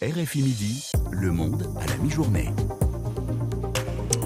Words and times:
RFI 0.00 0.42
Midi, 0.42 0.92
Le 1.10 1.32
Monde 1.32 1.74
à 1.80 1.84
la 1.88 1.96
mi-journée. 1.96 2.50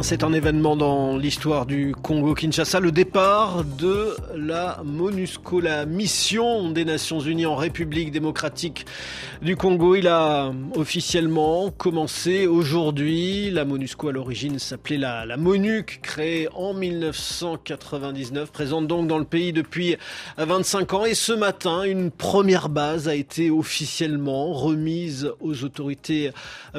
C'est 0.03 0.25
un 0.25 0.33
événement 0.33 0.75
dans 0.75 1.17
l'histoire 1.17 1.65
du 1.65 1.95
Congo-Kinshasa, 1.95 2.81
le 2.81 2.91
départ 2.91 3.63
de 3.63 4.17
la 4.35 4.81
MONUSCO, 4.85 5.61
la 5.61 5.87
mission 5.87 6.71
des 6.71 6.85
Nations 6.85 7.21
Unies 7.21 7.47
en 7.47 7.55
République 7.55 8.11
démocratique 8.11 8.85
du 9.43 9.55
Congo. 9.55 9.95
Il 9.95 10.09
a 10.09 10.53
officiellement 10.75 11.71
commencé 11.71 12.49
aujourd'hui. 12.49 13.53
La 13.53 13.65
MONUSCO 13.65 14.09
à 14.09 14.13
l'origine 14.13 14.59
s'appelait 14.59 14.99
la, 14.99 15.37
MONUC, 15.37 16.01
créée 16.03 16.49
en 16.53 16.75
1999, 16.75 18.51
présente 18.51 18.89
donc 18.89 19.07
dans 19.07 19.19
le 19.19 19.25
pays 19.25 19.53
depuis 19.53 19.97
25 20.37 20.95
ans. 20.95 21.05
Et 21.05 21.15
ce 21.15 21.33
matin, 21.33 21.85
une 21.85 22.11
première 22.11 22.69
base 22.69 23.07
a 23.07 23.15
été 23.15 23.53
officiellement 23.53 24.53
remise 24.53 25.31
aux 25.41 25.63
autorités 25.63 26.33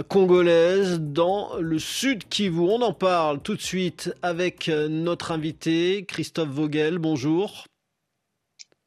congolaises 0.10 1.00
dans 1.00 1.52
le 1.58 1.80
sud 1.80 2.28
Kivu. 2.28 2.60
On 2.60 2.82
en 2.82 2.92
parle 2.92 3.13
parle 3.14 3.44
tout 3.44 3.54
de 3.54 3.62
suite 3.62 4.12
avec 4.24 4.70
euh, 4.70 4.88
notre 4.88 5.32
invité, 5.32 6.04
Christophe 6.08 6.50
Vogel. 6.50 6.98
Bonjour. 6.98 7.66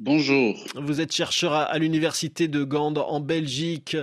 Bonjour. 0.00 0.66
Vous 0.74 1.00
êtes 1.00 1.12
chercheur 1.12 1.52
à, 1.52 1.78
l'université 1.78 2.48
de 2.48 2.64
Gand 2.64 2.94
en 2.94 3.20
Belgique, 3.20 3.96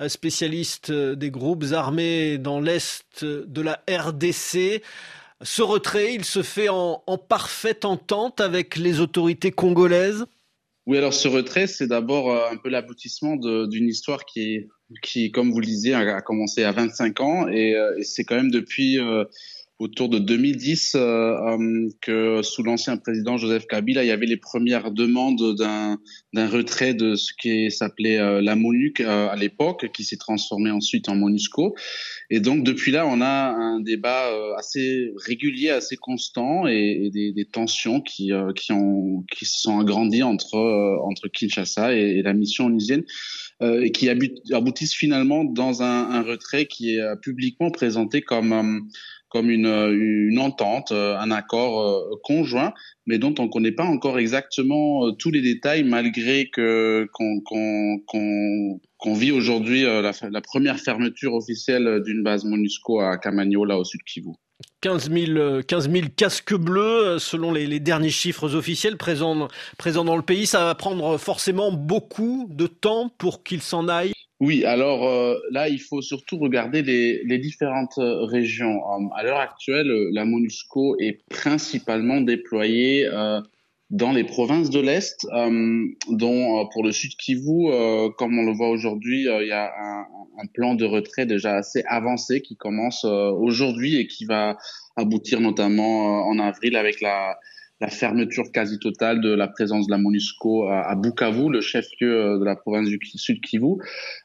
euh, 0.00 0.08
spécialiste 0.08 0.90
euh, 0.90 1.16
des 1.16 1.32
groupes 1.32 1.64
armés 1.72 2.38
dans 2.38 2.60
l'est 2.60 3.24
de 3.24 3.60
la 3.60 3.82
RDC. 3.90 4.80
Ce 5.42 5.62
retrait, 5.62 6.14
il 6.14 6.24
se 6.24 6.44
fait 6.44 6.68
en, 6.68 7.02
en 7.04 7.18
parfaite 7.18 7.84
entente 7.84 8.40
avec 8.40 8.76
les 8.76 9.00
autorités 9.00 9.50
congolaises? 9.50 10.24
Oui, 10.86 10.98
alors 10.98 11.14
ce 11.14 11.26
retrait, 11.26 11.66
c'est 11.66 11.88
d'abord 11.88 12.30
un 12.30 12.56
peu 12.58 12.68
l'aboutissement 12.68 13.34
d'une 13.34 13.88
histoire 13.88 14.24
qui, 14.24 14.68
qui, 15.02 15.32
comme 15.32 15.50
vous 15.50 15.58
le 15.58 15.66
disiez, 15.66 15.94
a, 15.94 16.20
commencé 16.20 16.62
à 16.62 16.70
25 16.70 17.20
ans 17.20 17.48
et, 17.48 17.74
et 17.98 18.04
c'est 18.04 18.22
quand 18.22 18.36
même 18.36 18.50
depuis 18.50 19.00
autour 19.84 20.08
de 20.08 20.18
2010 20.18 20.94
euh, 20.94 20.98
euh, 20.98 21.88
que 22.00 22.40
sous 22.42 22.62
l'ancien 22.62 22.96
président 22.96 23.36
Joseph 23.36 23.66
Kabila, 23.66 24.02
il 24.02 24.06
y 24.06 24.12
avait 24.12 24.26
les 24.26 24.38
premières 24.38 24.90
demandes 24.90 25.54
d'un 25.56 26.48
retrait 26.48 26.94
de 26.94 27.14
ce 27.14 27.32
qui 27.38 27.70
s'appelait 27.70 28.18
euh, 28.18 28.40
la 28.40 28.56
MONUC 28.56 29.00
à 29.00 29.36
l'époque, 29.36 29.90
qui 29.92 30.04
s'est 30.04 30.16
transformé 30.16 30.70
ensuite 30.70 31.08
en 31.10 31.16
MONUSCO. 31.16 31.74
Et 32.30 32.40
donc 32.40 32.64
depuis 32.64 32.92
là, 32.92 33.06
on 33.06 33.20
a 33.20 33.50
un 33.50 33.80
débat 33.80 34.30
assez 34.56 35.12
régulier, 35.26 35.68
assez 35.68 35.96
constant, 35.96 36.66
et, 36.66 37.10
des, 37.12 37.44
tensions 37.52 38.00
qui 38.00 38.32
qui 38.56 38.72
ont 38.72 39.24
qui 39.30 39.44
se 39.44 39.60
sont 39.60 39.78
agrandies 39.78 40.22
entre 40.22 40.56
entre 41.04 41.28
Kinshasa 41.28 41.94
et, 41.94 42.18
et 42.18 42.22
la 42.22 42.32
mission 42.32 42.66
onusienne. 42.66 43.04
Et 43.60 43.92
qui 43.92 44.08
aboutissent 44.52 44.94
finalement 44.94 45.44
dans 45.44 45.82
un, 45.82 46.10
un 46.10 46.22
retrait 46.22 46.66
qui 46.66 46.96
est 46.96 47.20
publiquement 47.22 47.70
présenté 47.70 48.20
comme 48.20 48.88
comme 49.34 49.50
une, 49.50 49.66
une 49.66 50.38
entente, 50.38 50.92
euh, 50.92 51.18
un 51.18 51.32
accord 51.32 51.80
euh, 51.80 52.16
conjoint, 52.22 52.72
mais 53.04 53.18
dont 53.18 53.34
on 53.40 53.46
ne 53.46 53.48
connaît 53.48 53.72
pas 53.72 53.82
encore 53.82 54.16
exactement 54.20 55.08
euh, 55.08 55.10
tous 55.10 55.32
les 55.32 55.42
détails, 55.42 55.82
malgré 55.82 56.48
que 56.50 57.08
qu'on 57.12 57.40
qu'on 58.06 59.14
vit 59.14 59.32
aujourd'hui 59.32 59.82
la, 59.82 60.12
la, 60.30 60.40
première 60.40 60.78
fermeture 60.78 61.34
officielle 61.34 62.00
d'une 62.06 62.22
base 62.22 62.44
MONUSCO 62.44 63.00
à 63.00 63.18
Camagno, 63.18 63.64
là 63.64 63.76
au 63.76 63.82
sud 63.82 64.02
Kivu. 64.04 64.34
15 64.80 65.10
000, 65.10 65.62
15 65.62 65.90
000 65.90 66.06
casques 66.16 66.54
bleus, 66.54 67.18
selon 67.18 67.52
les, 67.52 67.80
derniers 67.80 68.10
chiffres 68.10 68.54
officiels 68.54 68.96
présents, 68.96 69.48
présents 69.78 70.04
dans 70.04 70.16
le 70.16 70.22
pays. 70.22 70.46
Ça 70.46 70.64
va 70.64 70.74
prendre 70.74 71.16
forcément 71.18 71.72
beaucoup 71.72 72.46
de 72.50 72.66
temps 72.66 73.10
pour 73.18 73.42
qu'ils 73.42 73.62
s'en 73.62 73.88
aillent. 73.88 74.12
Oui, 74.40 74.64
alors 74.64 75.08
euh, 75.08 75.38
là, 75.50 75.68
il 75.68 75.80
faut 75.80 76.02
surtout 76.02 76.38
regarder 76.38 76.82
les, 76.82 77.22
les 77.24 77.38
différentes 77.38 77.98
euh, 77.98 78.24
régions. 78.24 78.76
Euh, 78.76 79.06
à 79.16 79.22
l'heure 79.22 79.38
actuelle, 79.38 79.90
la 80.12 80.24
MONUSCO 80.24 80.96
est 80.98 81.20
principalement 81.30 82.20
déployée 82.20 83.08
dans 83.90 84.12
les 84.12 84.24
provinces 84.24 84.70
de 84.70 84.80
l'Est, 84.80 85.26
dont 86.08 86.68
pour 86.72 86.84
le 86.84 86.92
Sud 86.92 87.12
Kivu, 87.16 87.70
comme 88.16 88.38
on 88.38 88.42
le 88.42 88.52
voit 88.52 88.70
aujourd'hui, 88.70 89.22
il 89.22 89.46
y 89.46 89.52
a 89.52 89.72
un, 89.78 90.06
un, 90.38 90.46
plan 90.52 90.74
de 90.74 90.84
retrait 90.84 91.26
déjà 91.26 91.56
assez 91.56 91.84
avancé 91.86 92.40
qui 92.40 92.56
commence 92.56 93.04
aujourd'hui 93.04 93.96
et 93.96 94.06
qui 94.06 94.24
va 94.24 94.56
aboutir 94.96 95.40
notamment 95.40 96.26
en 96.26 96.38
avril 96.38 96.76
avec 96.76 97.00
la 97.00 97.36
la 97.80 97.88
fermeture 97.88 98.50
quasi 98.52 98.78
totale 98.78 99.20
de 99.20 99.30
la 99.30 99.48
présence 99.48 99.86
de 99.86 99.90
la 99.90 99.98
MONUSCO 99.98 100.68
à, 100.68 100.94
Bukavu, 100.94 101.50
le 101.50 101.60
chef-lieu 101.60 102.14
euh, 102.14 102.38
de 102.38 102.44
la 102.44 102.56
province 102.56 102.88
du 102.88 102.98
Sud 103.02 103.40
Kivu. 103.40 103.76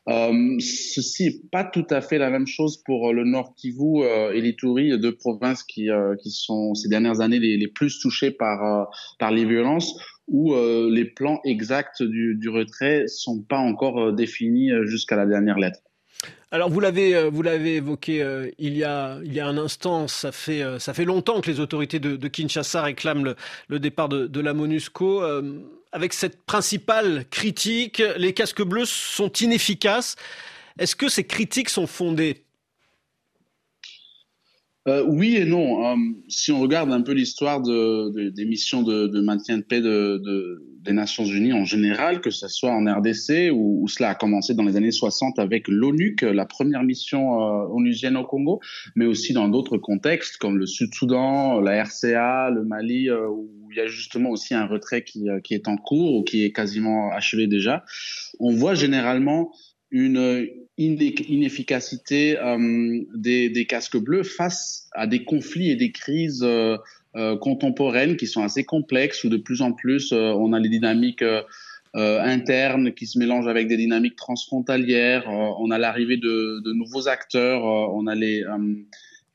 Euh, 0.08 0.56
ceci 0.60 1.24
n'est 1.26 1.50
pas 1.52 1.64
tout 1.64 1.86
à 1.90 2.02
fait 2.02 2.18
la 2.18 2.30
même 2.30 2.48
chose 2.48 2.82
pour 2.86 3.10
euh, 3.10 3.14
le 3.14 3.24
Nord 3.26 3.56
Kivu 3.56 4.04
euh, 4.04 4.32
et 4.34 4.42
l'Ituri, 4.42 4.98
deux 5.00 5.16
provinces 5.16 5.64
qui, 5.64 5.90
sont 6.26 6.76
ces 6.76 6.90
dernières 6.90 7.22
années 7.22 7.40
les, 7.40 7.68
plus 7.68 8.00
touchées 8.00 8.32
par, 8.32 8.90
par 9.18 9.32
les 9.32 9.46
violences 9.46 10.00
où 10.28 10.54
les 10.90 11.06
plans 11.06 11.40
exacts 11.44 12.04
du, 12.04 12.36
du 12.36 12.50
retrait 12.50 13.06
sont 13.08 13.42
pas 13.42 13.58
encore 13.58 14.14
définis 14.14 14.70
jusqu'à 14.86 15.16
la 15.16 15.26
dernière 15.26 15.58
lettre. 15.58 15.80
Alors 16.52 16.70
vous 16.70 16.80
l'avez 16.80 17.16
euh, 17.16 17.30
vous 17.30 17.44
l'avez 17.44 17.76
évoqué 17.76 18.24
euh, 18.24 18.50
il 18.58 18.76
y 18.76 18.84
a 18.84 19.20
il 19.24 19.34
y 19.34 19.40
a 19.40 19.46
un 19.46 19.58
instant, 19.58 20.08
ça 20.08 20.32
fait 20.32 20.64
euh, 20.64 20.80
ça 20.80 20.96
fait 20.96 21.06
longtemps 21.06 21.42
que 21.42 21.52
les 21.52 21.60
autorités 21.60 22.00
de, 22.00 22.28
Kinshasa 22.28 22.82
réclament 22.82 23.36
le, 23.68 23.80
départ 23.80 24.10
de, 24.10 24.26
de, 24.26 24.40
la 24.40 24.54
MONUSCO. 24.54 25.24
avec 25.92 26.14
cette 26.14 26.44
principale 26.46 27.26
critique, 27.30 28.02
les 28.18 28.34
casques 28.34 28.64
bleus 28.64 28.86
sont 28.86 29.32
inefficaces. 29.32 30.16
Est-ce 30.80 30.96
que 30.96 31.10
ces 31.10 31.24
critiques 31.24 31.70
sont 31.70 31.88
fondées 31.88 32.44
euh, 34.88 35.04
oui 35.06 35.36
et 35.36 35.46
non. 35.46 35.86
Euh, 35.86 35.96
si 36.30 36.52
on 36.52 36.60
regarde 36.60 36.92
un 36.92 37.02
peu 37.02 37.12
l'histoire 37.12 37.62
de, 37.62 38.10
de, 38.12 38.30
des 38.30 38.46
missions 38.46 38.82
de, 38.82 39.08
de, 39.08 39.22
maintien 39.22 39.58
de 39.58 39.64
paix 39.64 39.82
de, 39.82 40.22
des 40.82 40.94
Nations 40.94 41.26
Unies 41.26 41.52
en 41.52 41.66
général, 41.66 42.22
que 42.22 42.32
ce 42.32 42.48
soit 42.48 42.72
en 42.72 42.86
RDC 42.86 43.52
ou, 43.54 43.86
cela 43.90 44.10
a 44.10 44.16
commencé 44.16 44.54
dans 44.54 44.64
les 44.64 44.78
années 44.78 44.92
60 44.92 45.38
avec 45.38 45.68
l'ONUC, 45.68 46.22
la 46.22 46.46
première 46.46 46.84
mission 46.84 47.42
euh, 47.42 47.68
onusienne 47.74 48.16
au 48.16 48.24
Congo, 48.24 48.62
mais 48.96 49.06
aussi 49.06 49.34
dans 49.34 49.50
d'autres 49.50 49.78
contextes 49.78 50.38
comme 50.38 50.58
le 50.58 50.66
Sud-Soudan, 50.66 51.60
la 51.60 51.84
RCA, 51.84 52.50
le 52.50 52.64
Mali, 52.64 53.10
euh, 53.10 53.28
où 53.28 53.50
il 53.72 53.78
y 53.78 53.82
a 53.82 53.88
justement 53.88 54.30
aussi 54.30 54.54
un 54.54 54.66
retrait 54.66 55.04
qui, 55.04 55.28
qui 55.44 55.54
est 55.54 55.68
en 55.68 55.76
cours 55.76 56.16
ou 56.16 56.24
qui 56.24 56.46
est 56.46 56.52
quasiment 56.52 57.12
achevé 57.12 57.48
déjà. 57.48 57.84
On 58.40 58.56
voit 58.56 58.76
généralement 58.76 59.52
une 59.92 60.48
inefficacité 60.80 62.40
euh, 62.40 63.02
des, 63.14 63.66
casques 63.68 63.98
bleus 63.98 64.24
face 64.24 64.88
à 64.94 65.08
des 65.08 65.24
conflits 65.24 65.70
et 65.72 65.76
des 65.76 65.92
crises 65.92 66.44
euh, 66.44 66.78
euh, 67.16 67.38
contemporaines 67.38 68.16
qui 68.16 68.28
sont 68.28 68.44
assez 68.44 68.64
complexes 68.64 69.24
où 69.24 69.30
de 69.30 69.38
plus 69.38 69.62
en 69.62 69.74
plus 69.74 70.14
on 70.14 70.54
a 70.54 70.60
les 70.60 70.70
dynamiques 70.70 71.24
internes 71.94 72.94
qui 72.94 73.08
se 73.08 73.18
mélangent 73.18 73.48
avec 73.48 73.68
des 73.68 73.78
dynamiques 73.78 74.16
transfrontalières, 74.16 75.28
on 75.28 75.72
a 75.72 75.80
l'arrivée 75.80 76.18
de, 76.18 76.62
de, 76.64 76.72
nouveaux 76.72 77.08
acteurs, 77.08 77.64
on 77.64 78.06
a 78.06 78.14
les 78.14 78.44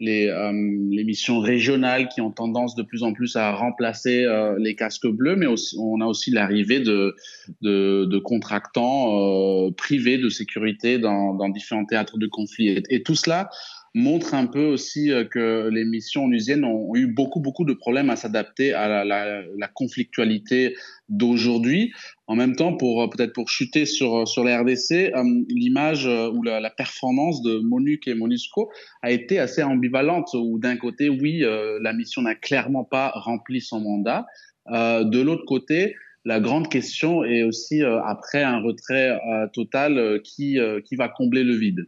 les, 0.00 0.28
euh, 0.28 0.52
les, 0.90 1.04
missions 1.04 1.38
régionales 1.38 2.08
qui 2.08 2.20
ont 2.20 2.30
tendance 2.30 2.74
de 2.74 2.82
plus 2.82 3.02
en 3.02 3.12
plus 3.12 3.36
à 3.36 3.52
remplacer 3.52 4.24
euh, 4.24 4.56
les 4.58 4.74
casques 4.74 5.06
bleus, 5.06 5.36
mais 5.36 5.46
aussi, 5.46 5.76
on 5.78 6.00
a 6.00 6.06
aussi 6.06 6.30
l'arrivée 6.30 6.80
de, 6.80 7.14
de, 7.62 8.18
contractants 8.18 9.66
euh, 9.66 9.70
privés 9.70 10.18
de 10.18 10.28
sécurité 10.28 10.98
dans, 10.98 11.34
dans, 11.34 11.48
différents 11.48 11.84
théâtres 11.84 12.18
de 12.18 12.26
conflit. 12.26 12.82
Et, 12.88 13.02
tout 13.02 13.14
cela 13.14 13.50
montre 13.94 14.34
un 14.34 14.46
peu 14.46 14.64
aussi 14.64 15.12
euh, 15.12 15.24
que 15.24 15.68
les 15.68 15.84
missions 15.84 16.24
onusiennes 16.24 16.64
ont 16.64 16.94
eu 16.94 17.06
beaucoup, 17.06 17.40
beaucoup 17.40 17.64
de 17.64 17.72
problèmes 17.72 18.10
à 18.10 18.16
s'adapter 18.16 18.72
à 18.72 18.88
la, 18.88 19.04
la, 19.04 19.42
la 19.56 19.68
conflictualité 19.68 20.74
d'aujourd'hui. 21.08 21.92
En 22.26 22.34
même 22.34 22.56
temps, 22.56 22.76
pour 22.76 23.02
euh, 23.02 23.08
peut-être 23.08 23.32
pour 23.32 23.48
chuter 23.48 23.86
sur 23.86 24.16
euh, 24.16 24.26
sur 24.26 24.42
la 24.42 24.60
RDC, 24.60 25.12
l'image 25.48 26.06
ou 26.06 26.42
la, 26.42 26.58
la, 26.60 26.70
performance 26.70 27.42
de 27.42 27.58
MONUC 27.60 28.08
et 28.08 28.14
MONUSCO 28.14 28.70
a 29.02 29.12
été 29.12 29.38
assez 29.38 29.62
ambivalente. 29.62 30.30
Où 30.34 30.58
d'un 30.58 30.76
côté, 30.76 31.08
oui, 31.08 31.44
la 31.80 31.92
mission 31.92 32.22
n'a 32.22 32.34
clairement 32.34 32.84
pas 32.84 33.10
rempli 33.14 33.60
son 33.60 33.80
mandat. 33.80 34.26
de 34.68 35.20
l'autre 35.20 35.44
côté, 35.46 35.94
la 36.24 36.40
grande 36.40 36.68
question 36.68 37.24
est 37.24 37.42
aussi 37.44 37.82
après 37.82 38.42
un 38.42 38.60
retrait 38.60 39.18
total 39.52 40.20
qui 40.24 40.58
qui 40.84 40.96
va 40.96 41.08
combler 41.08 41.44
le 41.44 41.54
vide. 41.54 41.86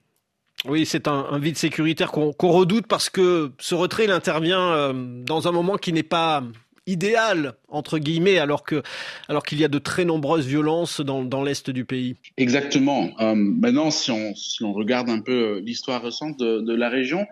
Oui, 0.69 0.87
c'est 0.87 1.09
un, 1.09 1.39
vide 1.39 1.57
sécuritaire 1.57 2.11
qu'on 2.11 2.33
redoute 2.51 2.87
parce 2.87 3.11
que 3.11 3.53
ce 3.59 3.75
retrait 3.75 4.05
il 4.05 4.11
intervient 4.11 4.73
euh, 4.73 4.93
dans 4.95 5.49
un 5.49 5.53
moment 5.53 5.77
qui 5.77 5.93
n'est 5.93 6.03
pas 6.03 6.43
idéal 6.87 7.55
entre 7.69 7.99
guillemets 7.99 8.39
alors 8.39 8.63
que 8.63 8.83
alors 9.29 9.43
qu'il 9.43 9.59
y 9.59 9.65
a 9.65 9.69
de 9.69 9.79
très 9.79 10.05
nombreuses 10.05 10.47
violences 10.47 11.01
dans, 11.01 11.43
l'est 11.43 11.71
du 11.71 11.85
pays. 11.85 12.17
Exactement. 12.37 13.11
Euh, 13.21 13.35
maintenant, 13.35 13.91
si 13.91 14.11
on, 14.11 14.35
si 14.35 14.65
regarde 14.65 15.09
un 15.09 15.21
peu 15.21 15.33
euh, 15.33 15.61
l'histoire 15.61 16.03
récente 16.03 16.39
de, 16.39 16.75
la 16.75 16.89
région, 16.89 17.27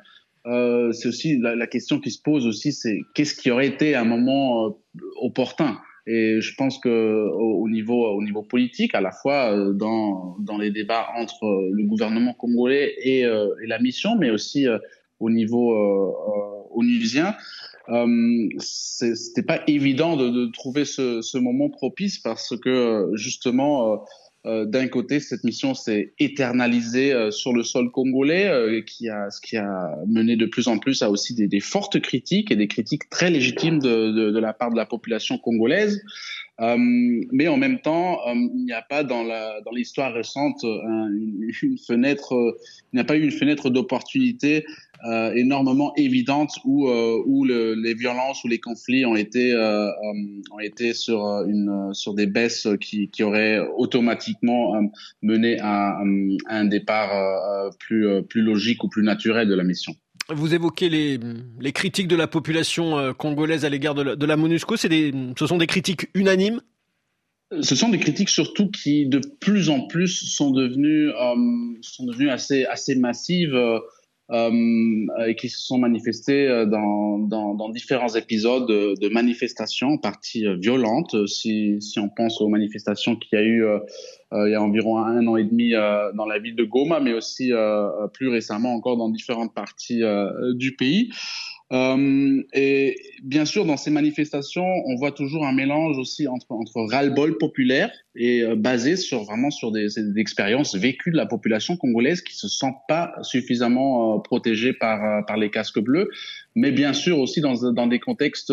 c'est 0.44 1.08
aussi 1.08 1.38
la, 1.38 1.66
question 1.66 2.00
qui 2.00 2.10
se 2.10 2.20
pose 2.20 2.46
aussi, 2.46 2.72
c'est 2.72 3.00
qu'est-ce 3.14 3.34
qui 3.34 3.50
aurait 3.50 3.66
été 3.66 3.94
un 3.94 4.04
moment 4.04 4.76
opportun? 5.20 5.78
Et 6.06 6.40
je 6.40 6.54
pense 6.54 6.78
que 6.78 7.28
au, 7.32 7.68
niveau 7.68 8.06
au 8.06 8.22
niveau 8.22 8.42
politique, 8.42 8.94
à 8.94 9.00
la 9.00 9.10
fois 9.10 9.56
dans 9.72 10.36
dans 10.40 10.58
les 10.58 10.70
débats 10.70 11.08
entre 11.16 11.70
le 11.72 11.84
gouvernement 11.84 12.34
congolais 12.34 12.94
et, 12.98 13.20
et 13.20 13.66
la 13.66 13.78
mission, 13.78 14.16
mais 14.16 14.30
aussi 14.30 14.66
au 15.18 15.30
niveau 15.30 15.72
onusien, 16.72 17.34
euh, 17.88 18.48
c'était 18.58 19.42
pas 19.42 19.60
évident 19.66 20.16
de, 20.16 20.28
de 20.28 20.46
trouver 20.46 20.84
ce, 20.84 21.20
ce, 21.22 21.38
moment 21.38 21.68
propice 21.70 22.18
parce 22.18 22.54
que 22.58 23.10
justement 23.14 24.04
euh, 24.46 24.66
d'un 24.66 24.88
côté, 24.88 25.20
cette 25.20 25.42
mission 25.42 25.74
s'est 25.74 26.12
éternalisée 26.18 27.12
euh, 27.12 27.30
sur 27.30 27.54
le 27.54 27.62
sol 27.62 27.90
congolais, 27.90 28.46
euh, 28.48 28.82
ce 28.86 29.40
qui 29.40 29.56
a 29.56 29.96
mené 30.06 30.36
de 30.36 30.44
plus 30.44 30.68
en 30.68 30.78
plus 30.78 31.02
à 31.02 31.10
aussi 31.10 31.34
des, 31.34 31.60
fortes 31.60 32.00
critiques 32.00 32.50
et 32.50 32.56
des 32.56 32.68
critiques 32.68 33.08
très 33.08 33.30
légitimes 33.30 33.78
de 33.78 34.38
la 34.38 34.52
part 34.52 34.70
de 34.70 34.76
la 34.76 34.84
population 34.84 35.38
congolaise. 35.38 36.02
Euh, 36.60 36.76
mais 37.32 37.48
en 37.48 37.56
même 37.56 37.80
temps, 37.80 38.20
euh, 38.28 38.34
il 38.34 38.64
n'y 38.64 38.72
a 38.72 38.82
pas 38.82 39.02
dans 39.02 39.24
la 39.24 39.60
dans 39.62 39.72
l'histoire 39.72 40.12
récente 40.12 40.62
une, 40.62 41.50
une, 41.62 41.78
fenêtre, 41.78 42.32
il 42.92 42.96
n'y 42.96 43.00
a 43.00 43.04
pas 43.04 43.16
eu 43.16 43.22
une 43.24 43.32
fenêtre 43.32 43.70
d'opportunité 43.70 44.64
euh, 45.04 45.32
énormément 45.34 45.92
évidente 45.96 46.52
où 46.64 46.88
où 46.88 47.44
le, 47.44 47.74
les 47.74 47.94
violences 47.94 48.44
ou 48.44 48.48
les 48.48 48.60
conflits 48.60 49.04
ont 49.04 49.16
été 49.16 49.52
ont 50.52 50.60
été 50.60 50.94
sur 50.94 51.26
une 51.48 51.92
sur 51.92 52.14
des 52.14 52.26
baisses 52.26 52.68
qui 52.80 53.08
qui 53.08 53.24
auraient 53.24 53.58
automatiquement 53.76 54.80
mené 55.22 55.58
à, 55.58 55.98
à, 55.98 56.04
un 56.48 56.64
départ 56.66 57.72
plus 57.80 58.22
plus 58.28 58.42
logique 58.42 58.84
ou 58.84 58.88
plus 58.88 59.02
naturel 59.02 59.48
de 59.48 59.54
la 59.54 59.64
mission. 59.64 59.94
Vous 60.30 60.54
évoquez 60.54 60.88
les, 60.88 61.72
critiques 61.72 62.08
de 62.08 62.16
la 62.16 62.26
population 62.26 62.98
euh, 62.98 63.12
congolaise 63.12 63.64
à 63.64 63.68
l'égard 63.68 63.94
de, 63.94 64.26
la, 64.26 64.36
MONUSCO. 64.36 64.76
Des, 64.88 65.12
ce 65.38 65.46
sont 65.46 65.58
des 65.58 65.66
critiques 65.66 66.08
unanimes? 66.14 66.60
Ce 67.60 67.76
sont 67.76 67.90
des 67.90 67.98
critiques 67.98 68.30
surtout 68.30 68.70
qui 68.70 69.06
de 69.06 69.20
plus 69.40 69.68
en 69.68 69.86
plus 69.86 70.08
sont 70.08 70.50
devenues, 70.50 71.10
euh, 71.10 71.78
sont 71.82 72.06
devenues 72.06 72.30
assez, 72.30 72.64
assez 72.64 72.94
massives 72.94 73.54
euh 73.54 73.78
et 74.32 75.34
qui 75.36 75.48
se 75.48 75.58
sont 75.60 75.78
manifestées 75.78 76.64
dans, 76.66 77.18
dans, 77.18 77.54
dans 77.54 77.68
différents 77.68 78.14
épisodes 78.14 78.66
de, 78.66 79.08
manifestations, 79.08 79.88
en 79.88 79.98
partie 79.98 80.46
violentes. 80.56 81.26
Si, 81.26 81.80
si 81.80 81.98
on 81.98 82.08
pense 82.08 82.40
aux 82.40 82.48
manifestations 82.48 83.16
qu'il 83.16 83.38
y 83.38 83.42
a 83.42 83.44
eu 83.44 83.64
euh, 84.34 84.48
il 84.48 84.52
y 84.52 84.54
a 84.54 84.62
environ 84.62 84.98
un 84.98 85.26
an 85.26 85.36
et 85.36 85.44
demi 85.44 85.74
euh, 85.74 86.12
dans 86.12 86.26
la 86.26 86.38
ville 86.38 86.56
de 86.56 86.64
Goma, 86.64 87.00
mais 87.00 87.12
aussi 87.12 87.52
euh, 87.52 87.88
plus 88.12 88.28
récemment 88.28 88.74
encore 88.74 88.96
dans 88.96 89.08
différentes 89.08 89.54
parties 89.54 90.02
du 90.54 90.74
pays. 90.74 91.12
Euh, 91.72 92.42
et 92.52 92.96
bien 93.22 93.46
sûr, 93.46 93.64
dans 93.64 93.78
ces 93.78 93.90
manifestations, 93.90 94.66
on 94.86 94.96
voit 94.96 95.12
toujours 95.12 95.46
un 95.46 95.52
mélange 95.52 95.98
aussi 95.98 96.28
entre, 96.28 96.52
entre 96.52 96.82
ras-le-bol 96.82 97.38
populaire 97.38 97.90
et 98.14 98.42
euh, 98.42 98.54
basé 98.54 98.96
sur 98.96 99.24
vraiment 99.24 99.50
sur 99.50 99.72
des, 99.72 99.88
expériences 100.18 100.74
vécues 100.74 101.10
de 101.10 101.16
la 101.16 101.26
population 101.26 101.76
congolaise 101.76 102.20
qui 102.20 102.34
se 102.34 102.48
sent 102.48 102.74
pas 102.86 103.14
suffisamment 103.22 104.16
euh, 104.16 104.18
protégée 104.20 104.74
par, 104.74 105.24
par 105.26 105.38
les 105.38 105.50
casques 105.50 105.80
bleus, 105.80 106.10
mais 106.54 106.70
bien 106.70 106.92
sûr 106.92 107.18
aussi 107.18 107.40
dans, 107.40 107.72
dans 107.72 107.86
des 107.86 107.98
contextes 107.98 108.52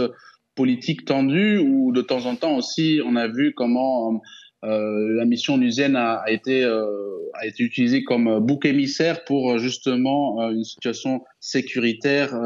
politiques 0.56 1.06
tendus 1.06 1.58
où 1.58 1.92
de 1.92 2.02
temps 2.02 2.26
en 2.26 2.36
temps 2.36 2.56
aussi 2.56 3.02
on 3.06 3.16
a 3.16 3.28
vu 3.28 3.54
comment 3.54 4.22
euh, 4.64 5.16
la 5.16 5.26
mission 5.26 5.56
onusienne 5.56 5.96
a, 5.96 6.16
a 6.16 6.30
été 6.30 6.64
euh, 6.64 6.86
a 7.34 7.48
été 7.48 7.64
utilisée 7.64 8.04
comme 8.04 8.40
bouc 8.40 8.66
émissaire 8.66 9.24
pour 9.24 9.58
justement 9.58 10.42
euh, 10.42 10.52
une 10.52 10.64
situation 10.64 11.24
sécuritaire 11.40 12.40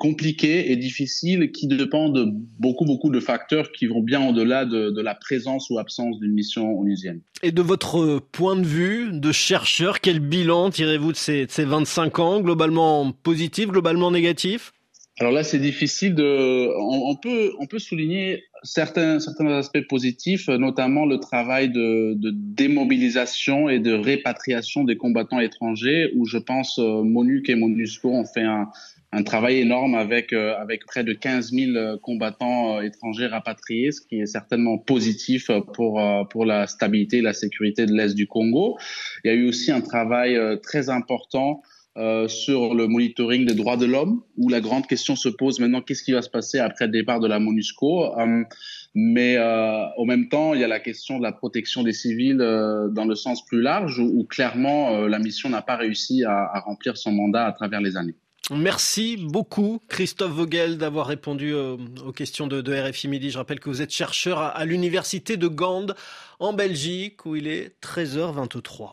compliquée 0.00 0.72
et 0.72 0.76
difficile 0.76 1.52
qui 1.52 1.68
dépend 1.68 2.08
de 2.08 2.26
beaucoup 2.58 2.84
beaucoup 2.84 3.10
de 3.10 3.20
facteurs 3.20 3.70
qui 3.70 3.86
vont 3.86 4.00
bien 4.00 4.28
au-delà 4.28 4.64
de, 4.64 4.90
de, 4.90 5.00
la 5.00 5.14
présence 5.14 5.70
ou 5.70 5.78
absence 5.78 6.18
d'une 6.18 6.32
mission 6.32 6.76
onusienne. 6.76 7.20
Et 7.44 7.52
de 7.52 7.62
votre 7.62 8.18
point 8.32 8.56
de 8.56 8.66
vue 8.66 9.10
de 9.12 9.30
chercheur, 9.30 10.00
quel 10.00 10.18
bilan 10.18 10.70
tirez-vous 10.70 11.12
de 11.12 11.16
ces, 11.16 11.46
de 11.46 11.50
ces 11.52 11.64
25 11.64 12.18
ans 12.18 12.40
Globalement 12.40 13.12
positif, 13.12 13.68
globalement 13.68 14.10
négatif? 14.10 14.72
Alors 15.18 15.32
là, 15.32 15.42
c'est 15.42 15.58
difficile 15.58 16.14
de. 16.14 16.68
On, 16.78 17.16
peut 17.16 17.52
on 17.58 17.66
peut 17.66 17.78
souligner 17.78 18.44
certains 18.62 19.18
certains 19.18 19.46
aspects 19.46 19.86
positifs, 19.88 20.48
notamment 20.48 21.06
le 21.06 21.18
travail 21.18 21.70
de, 21.70 22.12
de 22.14 22.32
démobilisation 22.34 23.70
et 23.70 23.78
de 23.78 23.94
répatriation 23.94 24.84
des 24.84 24.98
combattants 24.98 25.40
étrangers, 25.40 26.10
où 26.14 26.26
je 26.26 26.36
pense 26.36 26.78
euh, 26.78 27.02
MONUC 27.02 27.48
et 27.48 27.54
MONUSCO 27.54 28.10
ont 28.10 28.26
fait 28.26 28.42
un, 28.42 28.68
un 29.10 29.22
travail 29.22 29.60
énorme 29.60 29.94
avec 29.94 30.34
euh, 30.34 30.54
avec 30.58 30.84
près 30.84 31.02
de 31.02 31.14
15 31.14 31.50
000 31.50 31.96
combattants 32.02 32.76
euh, 32.76 32.82
étrangers 32.82 33.28
rapatriés, 33.28 33.92
ce 33.92 34.02
qui 34.02 34.20
est 34.20 34.26
certainement 34.26 34.76
positif 34.76 35.50
pour 35.72 35.98
pour 36.28 36.44
la 36.44 36.66
stabilité 36.66 37.18
et 37.18 37.22
la 37.22 37.32
sécurité 37.32 37.86
de 37.86 37.94
l'est 37.94 38.14
du 38.14 38.26
Congo. 38.26 38.76
Il 39.24 39.28
y 39.28 39.30
a 39.30 39.34
eu 39.34 39.48
aussi 39.48 39.72
un 39.72 39.80
travail 39.80 40.38
très 40.62 40.90
important 40.90 41.62
euh, 41.96 42.28
sur 42.28 42.74
le 42.74 42.88
monitoring 42.88 43.46
des 43.46 43.54
droits 43.54 43.78
de 43.78 43.86
l'homme, 43.86 44.20
où 44.36 44.50
la 44.50 44.60
grande 44.60 44.86
question 44.86 45.16
se 45.16 45.30
pose 45.30 45.60
maintenant 45.60 45.80
qu'est-ce 45.80 46.02
qui 46.02 46.12
va 46.12 46.20
se 46.20 46.28
passer 46.28 46.58
après 46.58 46.86
le 46.86 46.92
départ 46.92 47.20
de 47.20 47.26
la 47.26 47.38
MONUSCO. 47.38 48.18
Euh, 48.18 48.42
mais 48.94 49.36
euh, 49.38 49.86
au 49.96 50.04
même 50.04 50.28
temps, 50.28 50.52
il 50.52 50.60
y 50.60 50.64
a 50.64 50.68
la 50.68 50.80
question 50.80 51.16
de 51.18 51.22
la 51.22 51.32
protection 51.32 51.82
des 51.82 51.94
civils 51.94 52.40
euh, 52.40 52.88
dans 52.88 53.06
le 53.06 53.14
sens 53.14 53.44
plus 53.46 53.62
large, 53.62 53.98
où, 53.98 54.24
clairement 54.24 55.06
la 55.06 55.18
mission 55.18 55.48
n'a 55.48 55.62
pas 55.62 55.76
réussi 55.76 56.24
à, 56.24 56.60
remplir 56.60 56.96
son 56.96 57.12
mandat 57.12 57.46
à 57.46 57.52
travers 57.52 57.80
les 57.80 57.96
années. 57.96 58.14
Merci 58.50 59.16
beaucoup 59.16 59.80
Christophe 59.88 60.32
Vogel 60.32 60.78
d'avoir 60.78 61.06
répondu 61.06 61.54
aux 61.54 62.12
questions 62.12 62.46
de, 62.46 62.88
RFI 62.88 63.08
Midi. 63.08 63.30
Je 63.30 63.38
rappelle 63.38 63.60
que 63.60 63.70
vous 63.70 63.82
êtes 63.82 63.92
chercheur 63.92 64.38
à 64.38 64.64
l'université 64.64 65.36
de 65.36 65.48
Gand 65.48 65.86
en 66.38 66.52
Belgique 66.52 67.24
où 67.24 67.36
il 67.36 67.46
est 67.46 67.74
13h23. 67.82 68.92